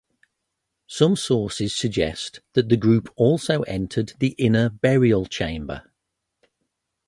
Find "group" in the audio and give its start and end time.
2.75-3.13